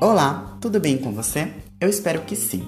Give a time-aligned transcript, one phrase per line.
[0.00, 1.52] Olá, tudo bem com você?
[1.80, 2.64] Eu espero que sim.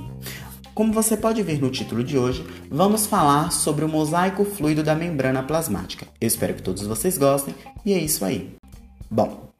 [0.74, 4.94] Como você pode ver no título de hoje, vamos falar sobre o mosaico fluido da
[4.94, 6.06] membrana plasmática.
[6.20, 8.54] Eu espero que todos vocês gostem e é isso aí.
[9.10, 9.50] Bom,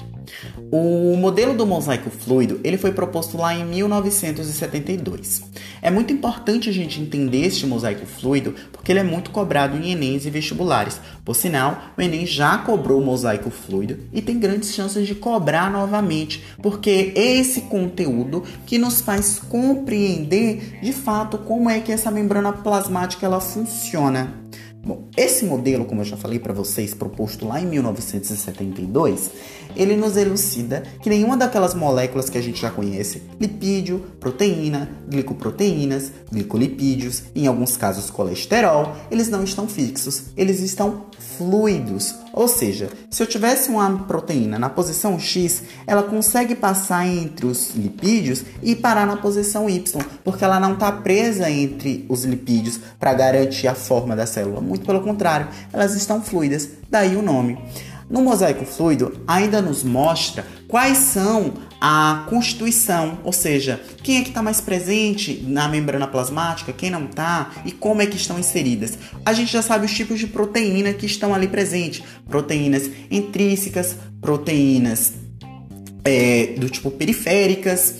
[0.70, 5.42] o modelo do mosaico fluido ele foi proposto lá em 1972.
[5.80, 9.92] É muito importante a gente entender este mosaico fluido porque ele é muito cobrado em
[9.92, 11.00] Enems e vestibulares.
[11.24, 15.70] Por sinal, o Enem já cobrou o mosaico fluido e tem grandes chances de cobrar
[15.70, 22.10] novamente, porque é esse conteúdo que nos faz compreender de fato como é que essa
[22.10, 24.47] membrana plasmática ela funciona.
[24.88, 29.30] Bom, esse modelo, como eu já falei para vocês, proposto lá em 1972,
[29.76, 36.10] ele nos elucida que nenhuma daquelas moléculas que a gente já conhece, lipídio, proteína, glicoproteínas,
[36.32, 42.14] glicolipídios, em alguns casos colesterol, eles não estão fixos, eles estão fluidos.
[42.32, 47.74] Ou seja, se eu tivesse uma proteína na posição X, ela consegue passar entre os
[47.74, 53.14] lipídios e parar na posição Y, porque ela não está presa entre os lipídios para
[53.14, 54.60] garantir a forma da célula.
[54.78, 57.58] Muito pelo contrário, elas estão fluidas, daí o nome.
[58.08, 64.28] No mosaico fluido, ainda nos mostra quais são a constituição, ou seja, quem é que
[64.28, 68.96] está mais presente na membrana plasmática, quem não está e como é que estão inseridas.
[69.26, 75.12] A gente já sabe os tipos de proteína que estão ali presentes: proteínas intrínsecas, proteínas
[76.04, 77.94] é, do tipo periféricas.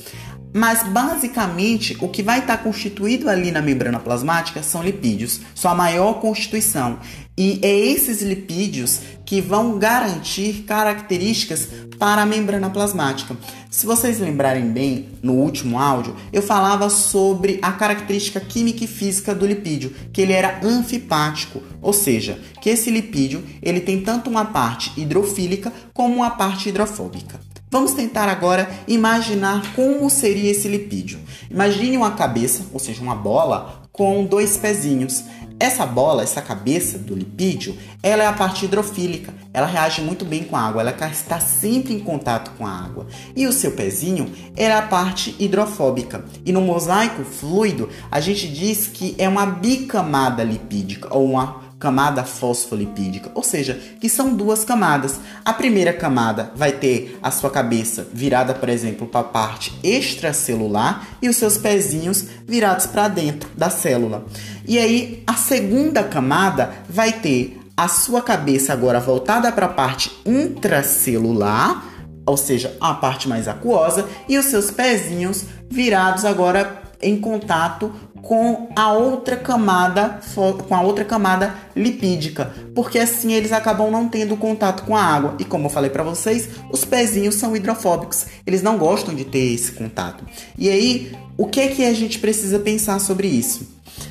[0.53, 6.15] Mas basicamente o que vai estar constituído ali na membrana plasmática são lipídios, sua maior
[6.15, 6.99] constituição.
[7.37, 11.69] E é esses lipídios que vão garantir características
[11.99, 13.37] para a membrana plasmática.
[13.71, 19.35] Se vocês lembrarem bem, no último áudio, eu falava sobre a característica química e física
[19.35, 24.47] do lipídio, que ele era anfipático, ou seja, que esse lipídio ele tem tanto uma
[24.47, 27.39] parte hidrofílica como uma parte hidrofóbica.
[27.71, 31.19] Vamos tentar agora imaginar como seria esse lipídio.
[31.51, 35.25] Imagine uma cabeça, ou seja, uma bola, com dois pezinhos.
[35.61, 39.35] Essa bola, essa cabeça do lipídio, ela é a parte hidrofílica.
[39.53, 43.07] Ela reage muito bem com a água, ela está sempre em contato com a água.
[43.37, 46.25] E o seu pezinho é a parte hidrofóbica.
[46.47, 52.25] E no mosaico fluido, a gente diz que é uma bicamada lipídica ou uma camada
[52.25, 55.21] fosfolipídica, ou seja, que são duas camadas.
[55.45, 61.07] A primeira camada vai ter a sua cabeça virada, por exemplo, para a parte extracelular
[61.23, 64.25] e os seus pezinhos virados para dentro da célula.
[64.67, 70.11] E aí a segunda camada vai ter a sua cabeça agora voltada para a parte
[70.27, 71.85] intracelular,
[72.27, 77.93] ou seja, a parte mais aquosa, e os seus pezinhos virados agora em contato
[78.23, 80.21] com a outra camada
[80.69, 85.35] com a outra camada lipídica, porque assim eles acabam não tendo contato com a água.
[85.39, 89.53] E como eu falei para vocês, os pezinhos são hidrofóbicos, eles não gostam de ter
[89.53, 90.25] esse contato.
[90.57, 93.69] E aí, o que é que a gente precisa pensar sobre isso?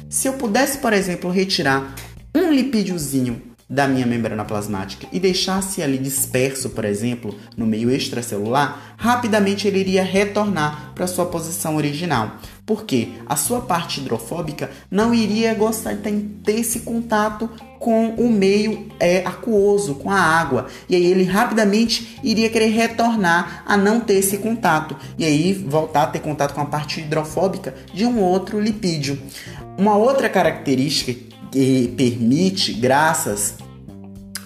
[0.10, 1.96] Se eu pudesse, por exemplo, retirar
[2.36, 8.96] um lipídiozinho da minha membrana plasmática e deixasse ali disperso, por exemplo, no meio extracelular,
[8.98, 12.38] rapidamente ele iria retornar para sua posição original.
[12.66, 16.12] Porque a sua parte hidrofóbica não iria gostar de
[16.44, 20.68] ter esse contato com o meio é, aquoso, com a água.
[20.90, 24.96] E aí ele rapidamente iria querer retornar a não ter esse contato.
[25.18, 29.22] E aí voltar a ter contato com a parte hidrofóbica de um outro lipídio.
[29.78, 33.56] Uma outra característica que permite, graças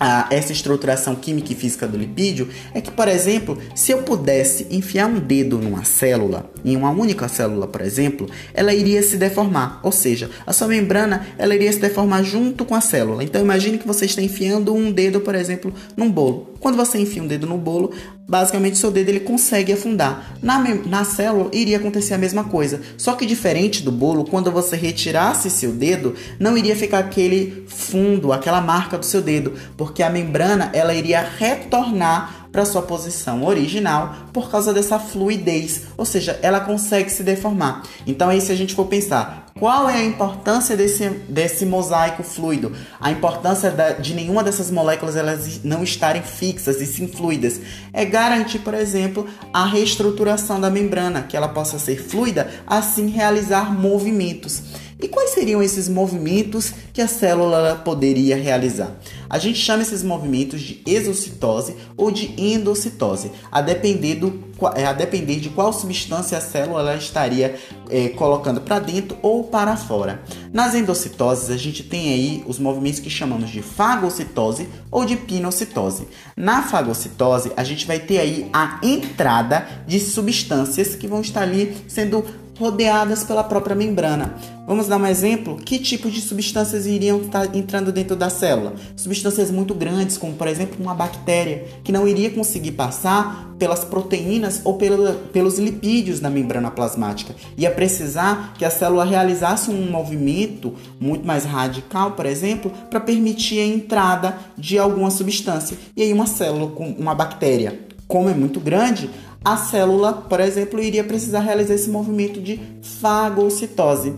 [0.04, 4.66] a essa estruturação química e física do lipídio é que, por exemplo, se eu pudesse
[4.72, 9.80] enfiar um dedo numa célula, em uma única célula, por exemplo, ela iria se deformar,
[9.84, 13.24] ou seja, a sua membrana ela iria se deformar junto com a célula.
[13.24, 16.56] Então imagine que você está enfiando um dedo, por exemplo, num bolo.
[16.60, 17.92] Quando você enfia um dedo no bolo,
[18.32, 20.38] basicamente seu dedo ele consegue afundar.
[20.42, 24.78] Na, na célula iria acontecer a mesma coisa, só que diferente do bolo, quando você
[24.78, 30.10] retirasse seu dedo, não iria ficar aquele fundo, aquela marca do seu dedo, porque a
[30.10, 36.60] membrana ela iria retornar para sua posição original por causa dessa fluidez, ou seja, ela
[36.60, 37.84] consegue se deformar.
[38.06, 42.72] Então aí se a gente for pensar, qual é a importância desse, desse mosaico fluido?
[43.00, 47.60] A importância da, de nenhuma dessas moléculas elas não estarem fixas e sim fluidas
[47.94, 53.74] é garantir, por exemplo, a reestruturação da membrana, que ela possa ser fluida, assim realizar
[53.74, 54.64] movimentos.
[55.02, 58.96] E quais seriam esses movimentos que a célula poderia realizar?
[59.28, 64.44] A gente chama esses movimentos de exocitose ou de endocitose, a depender, do,
[64.76, 67.56] é, a depender de qual substância a célula estaria
[67.90, 70.22] é, colocando para dentro ou para fora.
[70.54, 76.08] Nas endocitoses, a gente tem aí os movimentos que chamamos de fagocitose ou de pinocitose.
[76.36, 81.76] Na fagocitose, a gente vai ter aí a entrada de substâncias que vão estar ali
[81.88, 82.24] sendo
[82.62, 84.36] rodeadas pela própria membrana.
[84.68, 85.58] Vamos dar um exemplo?
[85.58, 88.76] Que tipo de substâncias iriam estar entrando dentro da célula?
[88.96, 94.62] Substâncias muito grandes, como por exemplo uma bactéria, que não iria conseguir passar pelas proteínas
[94.64, 97.36] ou pelo, pelos lipídios da membrana plasmática.
[97.58, 103.60] Ia precisar que a célula realizasse um movimento muito mais radical, por exemplo, para permitir
[103.60, 105.78] a entrada de alguma substância.
[105.98, 107.80] E aí uma célula com uma bactéria,
[108.12, 109.10] como é muito grande,
[109.42, 112.60] a célula, por exemplo, iria precisar realizar esse movimento de
[113.00, 114.14] fagocitose.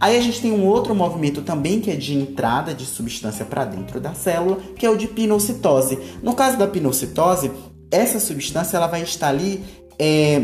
[0.00, 3.64] Aí a gente tem um outro movimento também que é de entrada de substância para
[3.64, 5.96] dentro da célula, que é o de pinocitose.
[6.24, 7.52] No caso da pinocitose,
[7.88, 9.62] essa substância ela vai estar ali
[9.96, 10.42] é,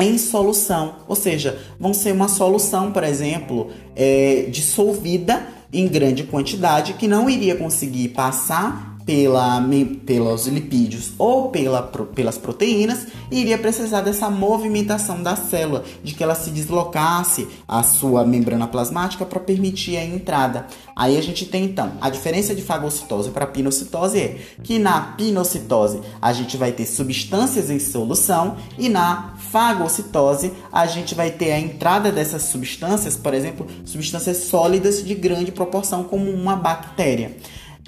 [0.00, 6.94] em solução, ou seja, vão ser uma solução, por exemplo, é, dissolvida em grande quantidade
[6.94, 9.64] que não iria conseguir passar pela,
[10.04, 16.34] pelos lipídios ou pela, pelas proteínas, iria precisar dessa movimentação da célula, de que ela
[16.34, 20.66] se deslocasse a sua membrana plasmática para permitir a entrada.
[20.96, 26.00] Aí a gente tem então a diferença de fagocitose para pinocitose é que na pinocitose
[26.20, 31.60] a gente vai ter substâncias em solução e na fagocitose a gente vai ter a
[31.60, 37.36] entrada dessas substâncias, por exemplo, substâncias sólidas de grande proporção como uma bactéria.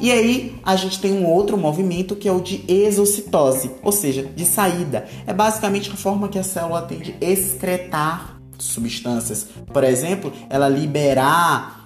[0.00, 4.22] E aí a gente tem um outro movimento que é o de exocitose, ou seja,
[4.22, 5.06] de saída.
[5.26, 9.46] É basicamente a forma que a célula tem de excretar substâncias.
[9.72, 11.84] Por exemplo, ela liberar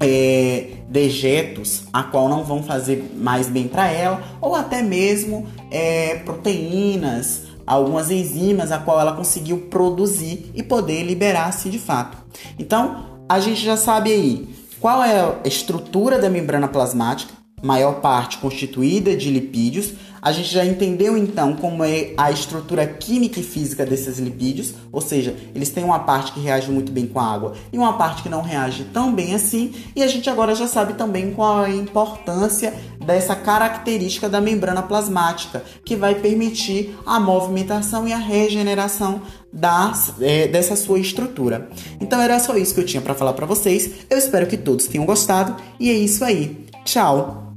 [0.00, 6.16] é, dejetos a qual não vão fazer mais bem para ela, ou até mesmo é,
[6.24, 12.18] proteínas, algumas enzimas a qual ela conseguiu produzir e poder liberar-se de fato.
[12.58, 17.34] Então, a gente já sabe aí qual é a estrutura da membrana plasmática?
[17.62, 19.92] Maior parte constituída de lipídios.
[20.22, 25.00] A gente já entendeu então como é a estrutura química e física desses lipídios, ou
[25.00, 28.22] seja, eles têm uma parte que reage muito bem com a água e uma parte
[28.22, 29.74] que não reage tão bem assim.
[29.94, 32.74] E a gente agora já sabe também qual é a importância
[33.10, 39.22] dessa característica da membrana plasmática, que vai permitir a movimentação e a regeneração
[39.52, 41.68] das, é, dessa sua estrutura.
[42.00, 44.06] Então era só isso que eu tinha para falar para vocês.
[44.08, 46.64] Eu espero que todos tenham gostado e é isso aí.
[46.84, 47.49] Tchau.